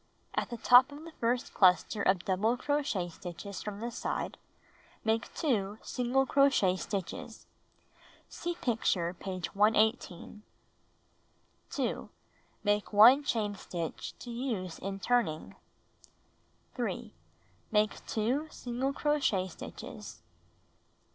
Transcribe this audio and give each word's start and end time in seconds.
At 0.33 0.49
the 0.49 0.57
top 0.57 0.91
of 0.91 1.03
the 1.03 1.11
first 1.19 1.51
chister 1.59 2.01
of 2.01 2.25
double 2.25 2.57
crochet 2.57 3.07
stitches 3.09 3.61
from 3.61 3.81
the 3.81 3.91
side, 3.91 4.39
make 5.03 5.31
2 5.35 5.77
single 5.83 6.25
crochet 6.25 6.75
stitches. 6.75 7.45
(See 8.27 8.55
picture, 8.55 9.13
page 9.13 9.53
118.) 9.53 10.41
2. 11.69 12.09
Make 12.63 12.91
1 12.91 13.23
chain 13.25 13.53
stitch 13.53 14.17
to 14.17 14.31
use 14.31 14.79
in 14.79 14.99
turning. 14.99 15.55
3. 16.73 17.13
Make 17.71 18.03
2 18.07 18.47
single 18.49 18.93
crochet 18.93 19.47
stitches. 19.47 20.23